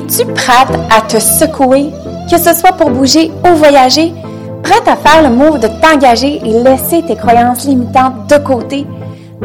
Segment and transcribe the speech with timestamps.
[0.00, 1.90] Es-tu prête à te secouer,
[2.30, 4.14] que ce soit pour bouger ou voyager?
[4.62, 8.86] Prête à faire le move de t'engager et laisser tes croyances limitantes de côté?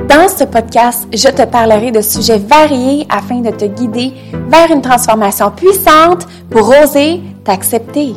[0.07, 4.13] Dans ce podcast, je te parlerai de sujets variés afin de te guider
[4.47, 8.13] vers une transformation puissante pour oser t'accepter.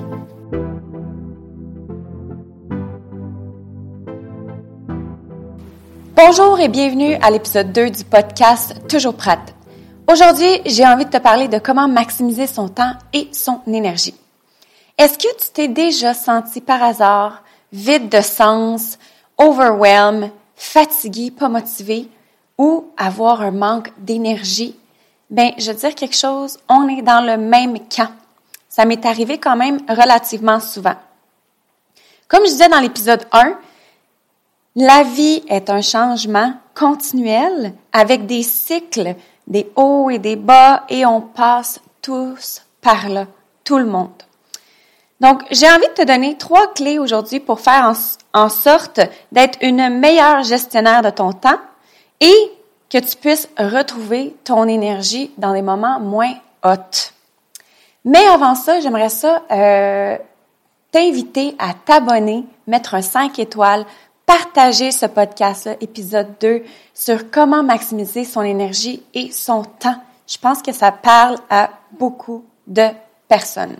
[6.15, 9.58] Bonjour et bienvenue à l'épisode 2 du podcast Toujours prête.
[10.11, 14.15] Aujourd'hui, j'ai envie de te parler de comment maximiser son temps et son énergie.
[14.97, 17.43] Est-ce que tu t'es déjà senti par hasard
[17.75, 18.99] vide de sens,
[19.37, 22.09] overwhelmed, fatigué, pas motivé
[22.57, 24.75] ou avoir un manque d'énergie?
[25.29, 28.09] Ben, je veux dire quelque chose, on est dans le même camp.
[28.71, 30.97] Ça m'est arrivé quand même relativement souvent.
[32.29, 33.59] Comme je disais dans l'épisode 1,
[34.77, 39.15] la vie est un changement continuel avec des cycles
[39.49, 43.27] des hauts et des bas, et on passe tous par là,
[43.65, 44.11] tout le monde.
[45.21, 47.93] Donc, j'ai envie de te donner trois clés aujourd'hui pour faire
[48.33, 49.01] en, sorte
[49.33, 51.59] d'être une meilleure gestionnaire de ton temps
[52.21, 52.53] et
[52.89, 57.13] que tu puisses retrouver ton énergie dans des moments moins hauts.
[58.05, 60.17] Mais avant ça, j'aimerais ça euh,
[60.93, 63.85] t'inviter à t'abonner, mettre un 5 étoiles,
[64.29, 66.63] partager ce podcast-là, épisode 2,
[66.93, 69.97] sur comment maximiser son énergie et son temps.
[70.29, 72.85] Je pense que ça parle à beaucoup de
[73.27, 73.77] personnes.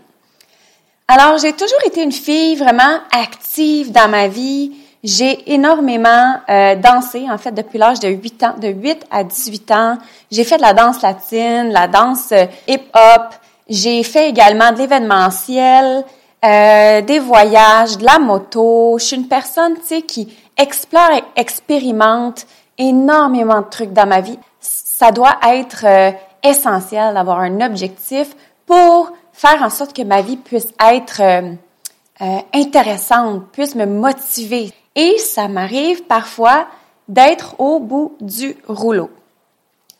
[1.07, 4.71] Alors, j'ai toujours été une fille vraiment active dans ma vie.
[5.03, 9.71] J'ai énormément euh, dansé, en fait, depuis l'âge de 8 ans, de 8 à 18
[9.71, 9.97] ans.
[10.31, 13.35] J'ai fait de la danse latine, la danse euh, hip-hop.
[13.69, 16.03] J'ai fait également de l'événementiel.
[16.45, 18.97] Euh, des voyages, de la moto.
[18.97, 22.45] Je suis une personne, tu sais, qui explore et expérimente
[22.77, 24.39] énormément de trucs dans ma vie.
[24.61, 28.33] Ça doit être euh, essentiel d'avoir un objectif
[28.65, 34.71] pour faire en sorte que ma vie puisse être euh, intéressante, puisse me motiver.
[34.95, 36.67] Et ça m'arrive parfois
[37.09, 39.09] d'être au bout du rouleau.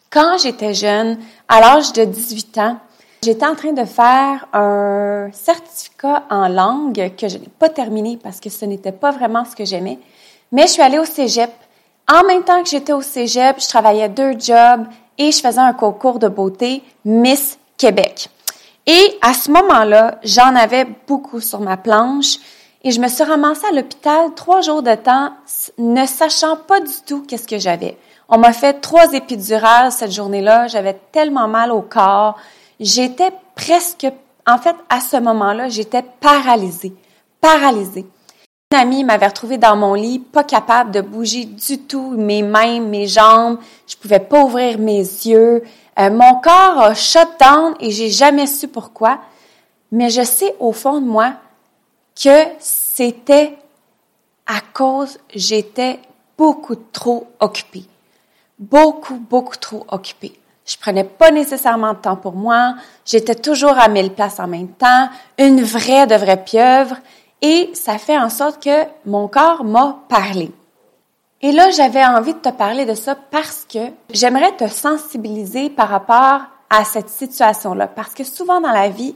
[0.09, 1.17] Quand j'étais jeune,
[1.49, 2.77] à l'âge de 18 ans,
[3.21, 8.39] J'étais en train de faire un certificat en langue que je n'ai pas terminé parce
[8.39, 9.99] que ce n'était pas vraiment ce que j'aimais.
[10.53, 11.51] Mais je suis allée au cégep.
[12.09, 14.85] En même temps que j'étais au cégep, je travaillais deux jobs
[15.17, 18.29] et je faisais un concours de beauté Miss Québec.
[18.87, 22.37] Et à ce moment-là, j'en avais beaucoup sur ma planche
[22.85, 25.33] et je me suis ramassée à l'hôpital trois jours de temps,
[25.77, 27.97] ne sachant pas du tout qu'est-ce que j'avais.
[28.29, 30.67] On m'a fait trois épidurales cette journée-là.
[30.67, 32.37] J'avais tellement mal au corps
[32.79, 34.07] j'étais presque,
[34.47, 36.93] en fait, à ce moment-là, j'étais paralysée,
[37.41, 38.05] paralysée.
[38.71, 42.79] Une amie m'avait retrouvée dans mon lit, pas capable de bouger du tout mes mains,
[42.79, 43.57] mes jambes.
[43.87, 45.63] Je pouvais pas ouvrir mes yeux.
[45.99, 49.19] Euh, mon corps a shut down et j'ai jamais su pourquoi.
[49.91, 51.33] Mais je sais au fond de moi
[52.15, 53.57] que c'était
[54.45, 55.99] à cause j'étais
[56.37, 57.85] beaucoup trop occupée.
[58.59, 60.39] Beaucoup, beaucoup trop occupée.
[60.69, 62.75] Je prenais pas nécessairement de temps pour moi.
[63.03, 65.09] J'étais toujours à mille places en même temps,
[65.39, 66.95] une vraie de vraie pieuvre.
[67.41, 70.51] Et ça fait en sorte que mon corps m'a parlé.
[71.41, 73.79] Et là, j'avais envie de te parler de ça parce que
[74.11, 77.87] j'aimerais te sensibiliser par rapport à cette situation-là.
[77.87, 79.15] Parce que souvent dans la vie,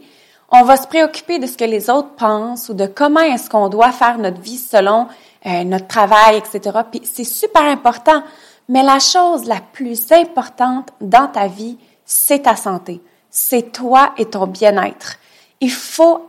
[0.49, 3.69] on va se préoccuper de ce que les autres pensent ou de comment est-ce qu'on
[3.69, 5.07] doit faire notre vie selon
[5.45, 6.79] euh, notre travail, etc.
[6.89, 8.23] Puis c'est super important.
[8.73, 13.03] Mais la chose la plus importante dans ta vie, c'est ta santé.
[13.29, 15.17] C'est toi et ton bien-être.
[15.61, 16.27] Il faut,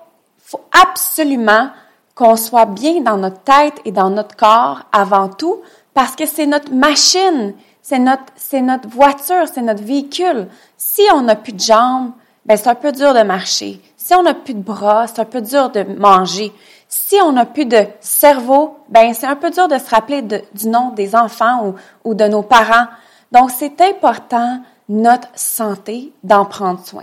[0.70, 1.70] absolument
[2.14, 5.62] qu'on soit bien dans notre tête et dans notre corps avant tout,
[5.94, 10.48] parce que c'est notre machine, c'est notre, c'est notre voiture, c'est notre véhicule.
[10.76, 12.12] Si on n'a plus de jambes,
[12.44, 13.80] ben c'est un peu dur de marcher.
[13.96, 16.52] Si on n'a plus de bras, c'est un peu dur de manger.
[16.96, 20.68] Si on n'a plus de cerveau, ben c'est un peu dur de se rappeler du
[20.68, 21.74] nom des enfants ou,
[22.04, 22.86] ou de nos parents.
[23.32, 27.02] Donc, c'est important, notre santé, d'en prendre soin.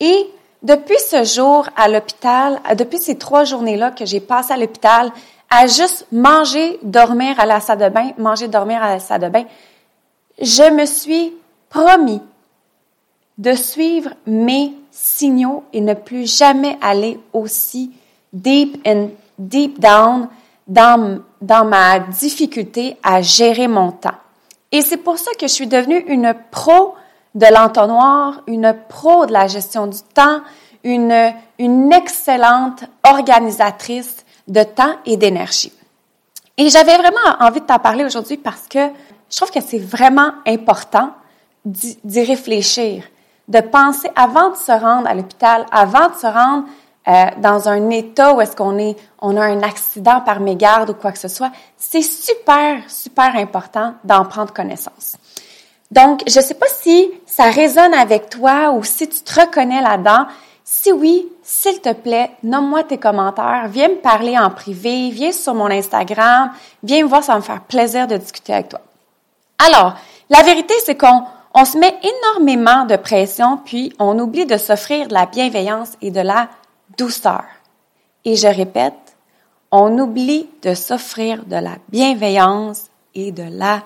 [0.00, 0.28] Et
[0.64, 5.12] depuis ce jour à l'hôpital, depuis ces trois journées-là que j'ai passées à l'hôpital,
[5.48, 9.28] à juste manger, dormir à la salle de bain, manger, dormir à la salle de
[9.28, 9.44] bain,
[10.40, 11.32] je me suis
[11.70, 12.20] promis
[13.38, 17.92] de suivre mes signaux et ne plus jamais aller aussi
[18.34, 20.28] deep and deep down
[20.66, 24.18] dans, dans ma difficulté à gérer mon temps.
[24.72, 26.94] Et c'est pour ça que je suis devenue une pro
[27.34, 30.40] de l'entonnoir, une pro de la gestion du temps,
[30.82, 35.72] une, une excellente organisatrice de temps et d'énergie.
[36.56, 38.90] Et j'avais vraiment envie de t'en parler aujourd'hui parce que
[39.30, 41.10] je trouve que c'est vraiment important
[41.64, 43.04] d'y réfléchir
[43.48, 46.64] de penser avant de se rendre à l'hôpital, avant de se rendre
[47.06, 50.94] euh, dans un état où est-ce qu'on est, on a un accident par mégarde ou
[50.94, 55.16] quoi que ce soit, c'est super, super important d'en prendre connaissance.
[55.90, 59.82] Donc, je ne sais pas si ça résonne avec toi ou si tu te reconnais
[59.82, 60.26] là-dedans.
[60.64, 65.54] Si oui, s'il te plaît, nomme-moi tes commentaires, viens me parler en privé, viens sur
[65.54, 66.52] mon Instagram,
[66.82, 68.80] viens me voir, ça va me faire plaisir de discuter avec toi.
[69.58, 69.94] Alors,
[70.30, 71.22] la vérité, c'est qu'on
[71.54, 76.10] on se met énormément de pression, puis on oublie de s'offrir de la bienveillance et
[76.10, 76.48] de la
[76.96, 77.44] douceur.
[78.24, 79.16] Et je répète,
[79.70, 83.82] on oublie de s'offrir de la bienveillance et de la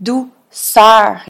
[0.00, 1.26] douceur.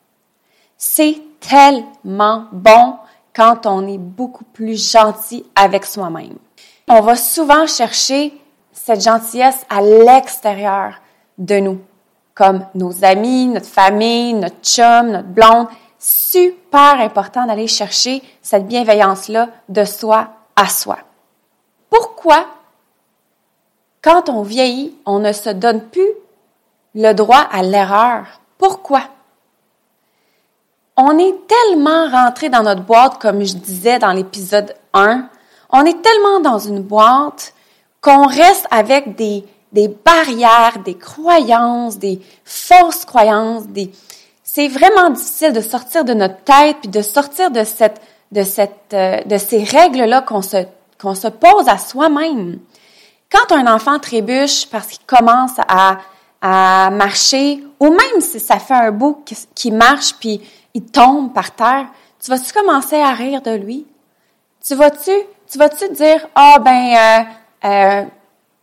[0.76, 2.96] C'est tellement bon
[3.34, 6.36] quand on est beaucoup plus gentil avec soi-même.
[6.88, 8.38] On va souvent chercher
[8.72, 11.00] cette gentillesse à l'extérieur
[11.38, 11.80] de nous,
[12.34, 15.68] comme nos amis, notre famille, notre chum, notre blonde.
[15.98, 20.98] Super important d'aller chercher cette bienveillance-là de soi à soi.
[21.96, 22.46] Pourquoi,
[24.02, 26.10] quand on vieillit, on ne se donne plus
[26.96, 28.24] le droit à l'erreur?
[28.58, 29.02] Pourquoi?
[30.96, 35.28] On est tellement rentré dans notre boîte, comme je disais dans l'épisode 1,
[35.70, 37.54] on est tellement dans une boîte
[38.00, 39.44] qu'on reste avec des,
[40.04, 43.66] barrières, des croyances, des fausses croyances.
[44.42, 49.62] C'est vraiment difficile de sortir de notre tête puis de sortir de euh, de ces
[49.62, 50.66] règles-là qu'on se
[51.00, 52.58] qu'on se pose à soi-même.
[53.30, 55.98] Quand un enfant trébuche parce qu'il commence à,
[56.40, 59.24] à marcher, ou même si ça fait un bout
[59.54, 60.40] qu'il marche puis
[60.74, 61.86] il tombe par terre,
[62.22, 63.86] tu vas-tu commencer à rire de lui?
[64.66, 65.12] Tu vas-tu,
[65.50, 67.26] tu vas-tu dire, ah ben,
[67.64, 68.02] euh, euh,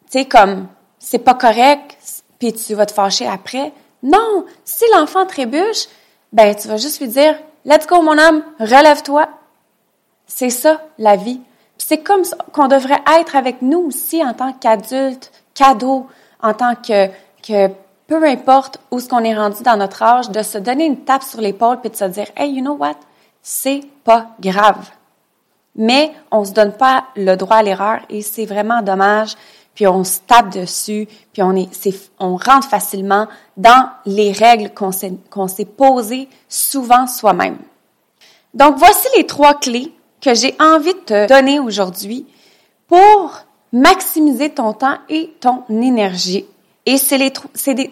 [0.09, 0.67] tu sais, comme,
[0.97, 1.95] c'est pas correct,
[2.39, 3.71] puis tu vas te fâcher après?
[4.01, 4.45] Non!
[4.65, 5.87] Si l'enfant trébuche,
[6.33, 7.35] ben, tu vas juste lui dire,
[7.65, 9.27] let's go, mon homme, relève-toi.
[10.25, 11.41] C'est ça, la vie.
[11.83, 12.21] C'est comme
[12.53, 16.07] qu'on devrait être avec nous aussi en tant qu'adulte, cadeau,
[16.41, 17.07] en tant que,
[17.41, 17.69] que
[18.07, 21.23] peu importe où ce qu'on est rendu dans notre âge, de se donner une tape
[21.23, 22.97] sur l'épaule puis de se dire, hey, you know what?
[23.41, 24.91] C'est pas grave.
[25.75, 29.35] Mais on se donne pas le droit à l'erreur et c'est vraiment dommage.
[29.73, 31.69] Puis on se tape dessus, puis on est,
[32.19, 33.27] on rentre facilement
[33.57, 37.57] dans les règles qu'on s'est, qu'on s'est posées souvent soi-même.
[38.53, 39.91] Donc voici les trois clés
[40.21, 42.25] que j'ai envie de te donner aujourd'hui
[42.87, 43.41] pour
[43.73, 46.45] maximiser ton temps et ton énergie.
[46.85, 47.33] Et c'est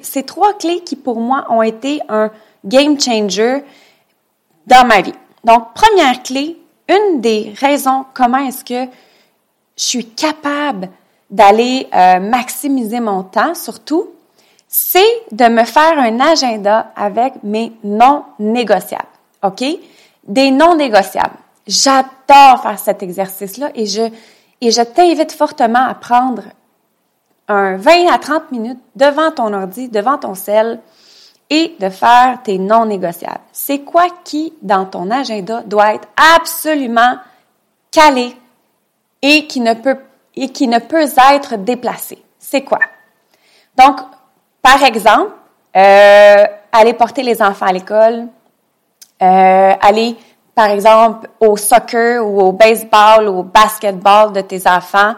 [0.02, 2.32] ces trois clés qui pour moi ont été un
[2.66, 3.64] game changer
[4.68, 5.14] dans ma vie.
[5.44, 8.92] Donc première clé, une des raisons comment est-ce que
[9.78, 10.90] je suis capable
[11.30, 14.10] d'aller euh, maximiser mon temps surtout,
[14.68, 19.06] c'est de me faire un agenda avec mes non négociables.
[19.44, 19.64] OK?
[20.28, 21.38] Des non négociables.
[21.70, 24.02] J'adore faire cet exercice-là et je,
[24.60, 26.42] et je t'invite fortement à prendre
[27.48, 30.80] un 20 à 30 minutes devant ton ordi, devant ton cell
[31.52, 33.42] et de faire tes non négociables.
[33.52, 37.18] C'est quoi qui, dans ton agenda, doit être absolument
[37.92, 38.36] calé
[39.22, 39.98] et qui ne peut,
[40.36, 42.18] et qui ne peut être déplacé?
[42.40, 42.80] C'est quoi?
[43.78, 44.00] Donc,
[44.64, 45.34] par exemple,
[45.78, 48.28] euh, aller porter les enfants à l'école,
[49.22, 50.16] euh, aller
[50.60, 55.14] par exemple, au soccer ou au baseball ou au basketball de tes enfants.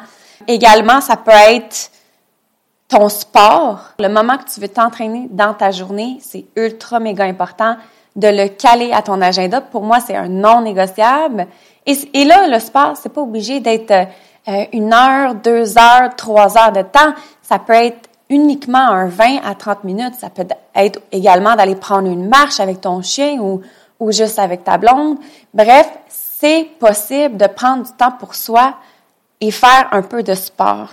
[0.47, 1.89] Également, ça peut être
[2.87, 3.85] ton sport.
[3.97, 7.75] Le moment que tu veux t'entraîner dans ta journée, c'est ultra méga important
[8.15, 9.61] de le caler à ton agenda.
[9.61, 11.47] Pour moi, c'est un non négociable.
[11.87, 16.71] Et, là, le sport, c'est pas obligé d'être euh, une heure, deux heures, trois heures
[16.71, 17.15] de temps.
[17.41, 20.13] Ça peut être uniquement un 20 à 30 minutes.
[20.19, 20.45] Ça peut
[20.75, 23.61] être également d'aller prendre une marche avec ton chien ou,
[24.01, 25.17] ou juste avec ta blonde.
[25.53, 28.73] Bref, c'est possible de prendre du temps pour soi
[29.39, 30.89] et faire un peu de sport.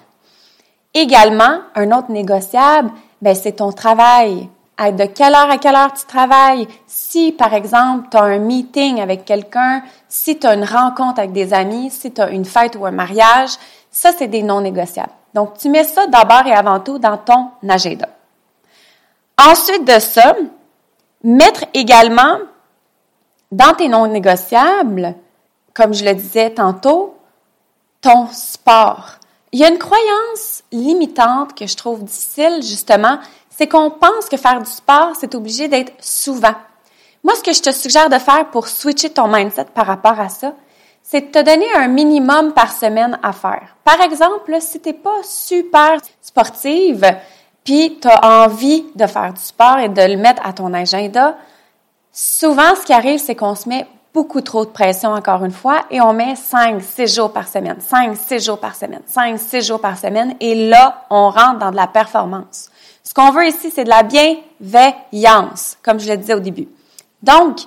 [0.94, 4.48] Également, un autre négociable, ben, c'est ton travail.
[4.78, 6.68] De quelle heure à quelle heure tu travailles?
[6.86, 11.32] Si, par exemple, tu as un meeting avec quelqu'un, si tu as une rencontre avec
[11.32, 13.50] des amis, si tu as une fête ou un mariage,
[13.90, 15.12] ça, c'est des non négociables.
[15.34, 18.08] Donc, tu mets ça d'abord et avant tout dans ton agenda.
[19.36, 20.36] Ensuite de ça,
[21.24, 22.38] mettre également
[23.50, 25.14] dans tes non négociables,
[25.74, 27.16] comme je le disais tantôt,
[28.00, 29.18] ton sport.
[29.52, 34.36] Il y a une croyance limitante que je trouve difficile, justement, c'est qu'on pense que
[34.36, 36.54] faire du sport, c'est obligé d'être souvent.
[37.24, 40.28] Moi, ce que je te suggère de faire pour switcher ton mindset par rapport à
[40.28, 40.52] ça,
[41.02, 43.76] c'est de te donner un minimum par semaine à faire.
[43.82, 47.04] Par exemple, si tu n'es pas super sportive,
[47.64, 51.36] puis tu envie de faire du sport et de le mettre à ton agenda,
[52.18, 55.84] souvent, ce qui arrive, c'est qu'on se met beaucoup trop de pression encore une fois
[55.90, 59.62] et on met 5, 6 jours par semaine, 5, 6 jours par semaine, 5, 6
[59.64, 62.70] jours par semaine et là, on rentre dans de la performance.
[63.04, 66.66] Ce qu'on veut ici, c'est de la bienveillance, comme je le disais au début.
[67.22, 67.60] Donc,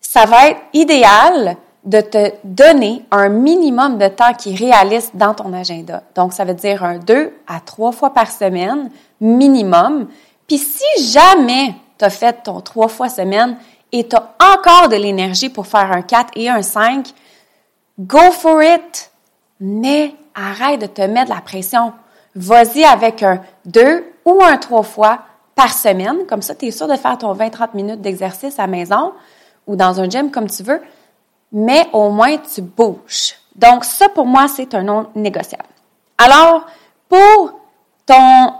[0.00, 5.34] ça va être idéal de te donner un minimum de temps qui est réaliste dans
[5.34, 6.02] ton agenda.
[6.16, 8.90] Donc, ça veut dire un deux à trois fois par semaine,
[9.20, 10.08] minimum.
[10.48, 13.56] Puis si jamais tu as fait ton trois fois semaine
[13.92, 17.12] et tu as encore de l'énergie pour faire un 4 et un 5,
[17.98, 19.10] go for it.
[19.60, 21.92] Mais arrête de te mettre la pression.
[22.34, 25.20] Vas-y avec un 2 ou un 3 fois
[25.54, 26.26] par semaine.
[26.28, 29.12] Comme ça, tu es sûr de faire ton 20-30 minutes d'exercice à maison
[29.66, 30.80] ou dans un gym comme tu veux.
[31.52, 33.34] Mais au moins, tu bouges.
[33.56, 35.64] Donc, ça, pour moi, c'est un non négociable.
[36.18, 36.66] Alors,
[37.08, 37.60] pour
[38.06, 38.52] ton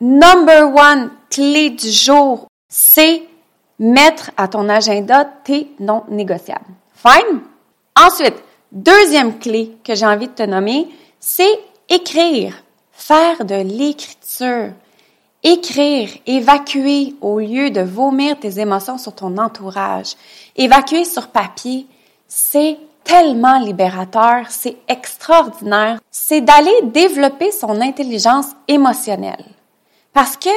[0.00, 3.22] number one clé du jour, c'est
[3.78, 6.64] mettre à ton agenda tes non négociables.
[6.94, 7.42] Fine?
[7.94, 10.88] Ensuite, deuxième clé que j'ai envie de te nommer,
[11.20, 11.60] c'est
[11.90, 14.70] écrire, faire de l'écriture.
[15.42, 20.14] Écrire, évacuer au lieu de vomir tes émotions sur ton entourage.
[20.56, 21.86] Évacuer sur papier,
[22.26, 26.00] c'est tellement libérateur, c'est extraordinaire.
[26.10, 29.44] C'est d'aller développer son intelligence émotionnelle.
[30.14, 30.48] Parce que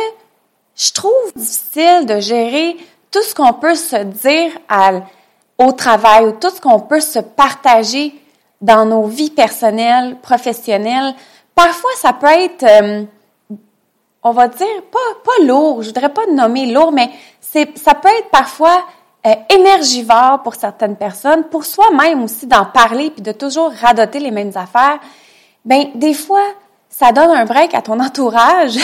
[0.76, 2.76] je trouve difficile de gérer
[3.12, 4.52] tout ce qu'on peut se dire
[5.58, 8.14] au travail ou tout ce qu'on peut se partager
[8.62, 11.14] dans nos vies personnelles, professionnelles.
[11.54, 13.04] Parfois, ça peut être, euh,
[14.24, 18.10] on va dire, pas, pas lourd, je voudrais pas nommer lourd, mais c'est, ça peut
[18.20, 18.84] être parfois
[19.26, 24.32] euh, énergivore pour certaines personnes, pour soi-même aussi d'en parler puis de toujours radoter les
[24.32, 25.00] mêmes affaires.
[25.64, 26.44] Ben, des fois,
[26.90, 28.78] ça donne un break à ton entourage.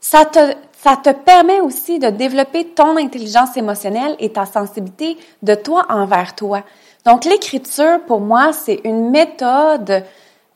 [0.00, 0.54] ça te,
[0.86, 6.36] ça te permet aussi de développer ton intelligence émotionnelle et ta sensibilité de toi envers
[6.36, 6.62] toi.
[7.04, 10.04] Donc, l'écriture, pour moi, c'est une méthode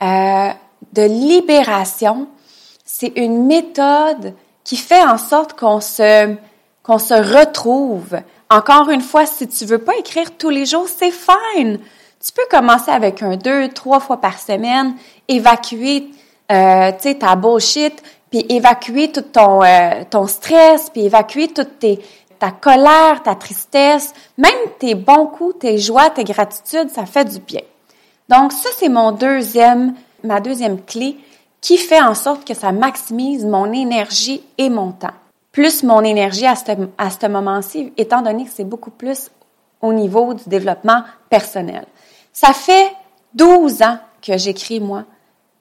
[0.01, 0.49] euh,
[0.93, 2.29] de libération.
[2.85, 6.37] C'est une méthode qui fait en sorte qu'on se,
[6.87, 8.21] se retrouve.
[8.51, 11.81] Encore une fois, si tu veux pas écrire tous les jours, c'est fine.
[12.25, 14.95] Tu peux commencer avec un deux, trois fois par semaine,
[15.27, 16.09] évacuer
[16.53, 22.01] euh, ta bullshit, puis évacuer tout ton, euh, ton stress, puis évacuer toute tes,
[22.39, 27.41] ta colère, ta tristesse, même tes bons coups, tes joies, tes gratitudes, ça fait du
[27.41, 27.63] bien.
[28.29, 31.17] Donc ça, c'est mon deuxième, ma deuxième clé
[31.61, 35.09] qui fait en sorte que ça maximise mon énergie et mon temps.
[35.53, 39.31] Plus mon énergie à ce, à ce moment-ci, étant donné que c'est beaucoup plus
[39.83, 41.85] au niveau du développement personnel.
[42.33, 42.93] Ça fait
[43.35, 45.05] 12 ans que j'écris, moi,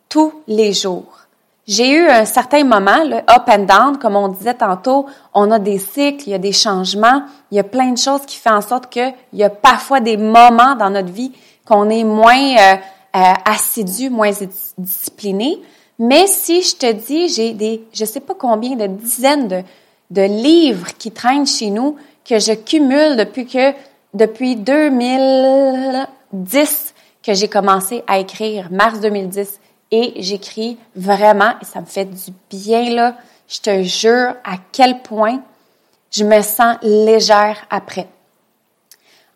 [0.07, 1.25] tous les jours.
[1.69, 5.59] J'ai eu un certain moment, le up and down, comme on disait tantôt, on a
[5.59, 7.21] des cycles, il y a des changements,
[7.51, 10.17] il y a plein de choses qui font en sorte qu'il y a parfois des
[10.17, 11.31] moments dans notre vie
[11.67, 12.75] qu'on est moins euh,
[13.15, 14.31] euh, assidu, moins
[14.79, 15.61] discipliné.
[15.99, 19.63] Mais si je te dis, j'ai des, je sais pas combien de dizaines
[20.09, 21.97] de livres qui traînent chez nous
[22.27, 23.73] que je cumule depuis que,
[24.15, 29.59] depuis 2010 que j'ai commencé à écrire, mars 2010
[29.91, 33.15] et j'écris vraiment et ça me fait du bien là.
[33.47, 35.41] Je te jure à quel point
[36.11, 38.07] je me sens légère après.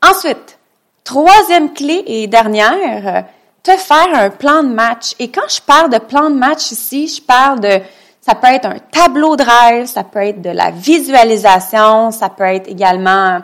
[0.03, 0.59] Ensuite,
[1.03, 3.25] troisième clé et dernière,
[3.63, 5.13] te faire un plan de match.
[5.19, 7.79] Et quand je parle de plan de match ici, je parle de,
[8.21, 12.43] ça peut être un tableau de rêve, ça peut être de la visualisation, ça peut
[12.43, 13.41] être également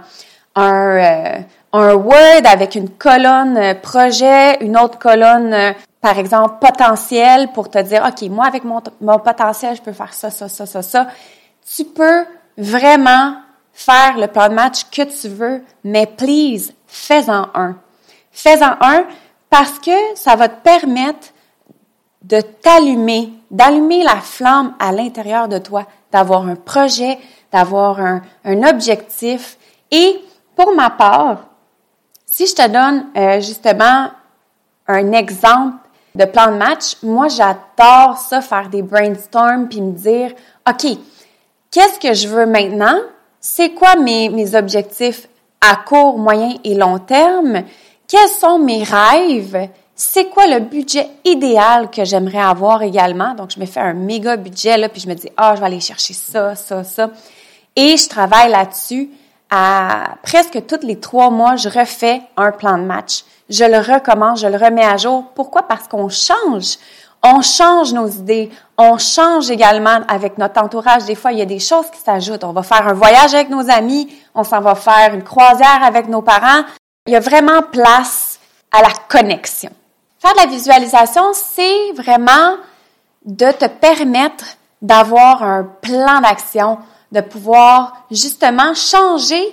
[0.55, 1.39] un, euh,
[1.73, 8.05] un Word avec une colonne projet, une autre colonne par exemple, potentiel pour te dire,
[8.07, 11.07] OK, moi, avec mon, mon potentiel, je peux faire ça, ça, ça, ça, ça.
[11.75, 12.25] Tu peux
[12.57, 13.35] vraiment
[13.73, 17.77] faire le plan de match que tu veux, mais please, fais-en un.
[18.31, 19.05] Fais-en un
[19.49, 21.27] parce que ça va te permettre
[22.21, 27.17] de t'allumer, d'allumer la flamme à l'intérieur de toi, d'avoir un projet,
[27.51, 29.57] d'avoir un, un, objectif.
[29.91, 30.21] Et
[30.55, 31.45] pour ma part,
[32.31, 34.11] si je te donne euh, justement
[34.87, 35.77] un exemple
[36.15, 40.33] de plan de match, moi, j'adore ça, faire des brainstorms puis me dire,
[40.69, 40.85] OK,
[41.71, 42.97] qu'est-ce que je veux maintenant?
[43.39, 45.27] C'est quoi mes, mes objectifs
[45.59, 47.63] à court, moyen et long terme?
[48.07, 49.69] Quels sont mes rêves?
[49.95, 53.33] C'est quoi le budget idéal que j'aimerais avoir également?
[53.33, 55.65] Donc, je me fais un méga budget, là, puis je me dis, ah, je vais
[55.65, 57.09] aller chercher ça, ça, ça.
[57.75, 59.09] Et je travaille là-dessus.
[59.49, 64.41] À presque tous les trois mois, je refais un plan de match je le recommence,
[64.41, 65.25] je le remets à jour.
[65.35, 65.63] Pourquoi?
[65.63, 66.77] Parce qu'on change.
[67.23, 68.49] On change nos idées.
[68.77, 71.05] On change également avec notre entourage.
[71.05, 72.43] Des fois, il y a des choses qui s'ajoutent.
[72.43, 74.07] On va faire un voyage avec nos amis.
[74.35, 76.63] On s'en va faire une croisière avec nos parents.
[77.07, 78.39] Il y a vraiment place
[78.71, 79.71] à la connexion.
[80.19, 82.57] Faire de la visualisation, c'est vraiment
[83.25, 84.45] de te permettre
[84.81, 86.77] d'avoir un plan d'action,
[87.11, 89.43] de pouvoir justement changer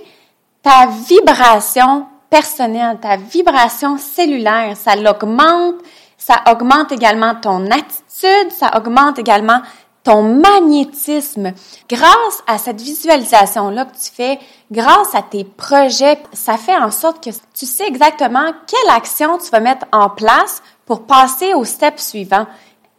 [0.62, 4.76] ta vibration personnelle, ta vibration cellulaire.
[4.76, 5.76] Ça l'augmente,
[6.18, 9.60] ça augmente également ton attitude, ça augmente également
[10.02, 11.52] ton magnétisme.
[11.88, 14.38] Grâce à cette visualisation-là que tu fais,
[14.70, 19.50] grâce à tes projets, ça fait en sorte que tu sais exactement quelle action tu
[19.50, 22.46] vas mettre en place pour passer au step suivant.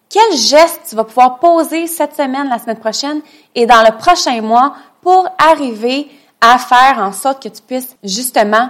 [0.09, 3.21] Quel geste tu vas pouvoir poser cette semaine, la semaine prochaine
[3.55, 6.09] et dans le prochain mois pour arriver
[6.39, 8.69] à faire en sorte que tu puisses justement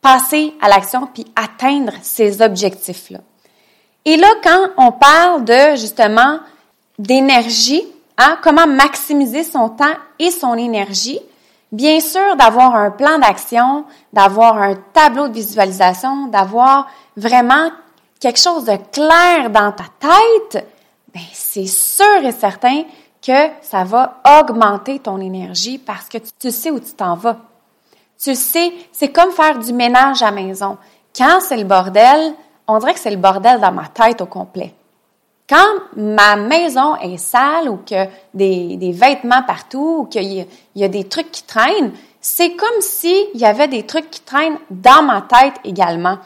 [0.00, 3.20] passer à l'action puis atteindre ces objectifs-là?
[4.04, 6.40] Et là, quand on parle de justement
[6.98, 7.82] d'énergie,
[8.18, 11.20] hein, comment maximiser son temps et son énergie,
[11.72, 17.70] bien sûr d'avoir un plan d'action, d'avoir un tableau de visualisation, d'avoir vraiment
[18.20, 20.66] quelque chose de clair dans ta tête,
[21.14, 22.84] ben c'est sûr et certain
[23.24, 27.38] que ça va augmenter ton énergie parce que tu, sais où tu t'en vas.
[28.18, 30.76] Tu sais, c'est comme faire du ménage à maison.
[31.16, 32.34] Quand c'est le bordel,
[32.66, 34.74] on dirait que c'est le bordel dans ma tête au complet.
[35.48, 40.84] Quand ma maison est sale ou que des, des vêtements partout ou qu'il y, y,
[40.84, 45.02] a des trucs qui traînent, c'est comme s'il y avait des trucs qui traînent dans
[45.02, 46.16] ma tête également.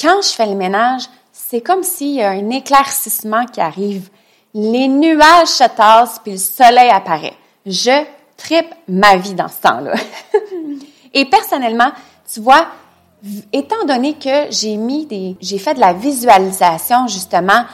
[0.00, 1.08] Quand je fais le ménage,
[1.54, 4.08] c'est comme s'il y a un éclaircissement qui arrive.
[4.54, 7.36] Les nuages se tassent, puis le soleil apparaît.
[7.64, 8.04] Je
[8.36, 9.92] tripe ma vie dans ce temps-là.
[11.14, 11.92] Et personnellement,
[12.28, 12.66] tu vois,
[13.52, 17.66] étant donné que j'ai mis des, j'ai fait de la visualisation justement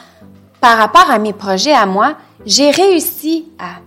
[0.59, 3.79] par rapport à mes projets à moi, j'ai réussi à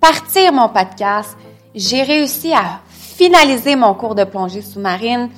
[0.00, 1.38] partir mon podcast,
[1.76, 5.30] j'ai réussi à finaliser mon cours de plongée sous-marine,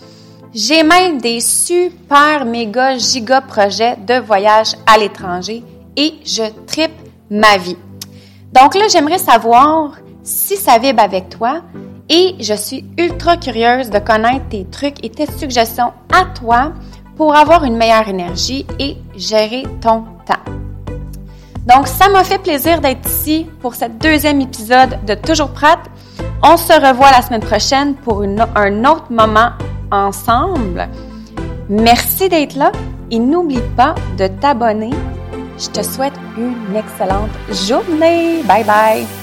[0.55, 5.65] j'ai même des super méga giga projets de voyage à l'étranger
[5.97, 6.93] et je tripe
[7.31, 7.79] ma vie.
[8.53, 11.63] Donc là, j'aimerais savoir si ça vibre avec toi
[12.09, 16.73] et je suis ultra curieuse de connaître tes trucs et tes suggestions à toi
[17.17, 20.53] pour avoir une meilleure énergie et gérer ton temps.
[21.67, 25.79] Donc, ça m'a fait plaisir d'être ici pour ce deuxième épisode de Toujours Prête.
[26.43, 29.51] On se revoit la semaine prochaine pour un autre moment
[29.93, 30.89] ensemble.
[31.69, 32.73] Merci d'être là
[33.11, 34.91] et n'oublie pas de t'abonner.
[35.59, 38.43] Je te souhaite une excellente journée.
[38.43, 39.22] Bye bye.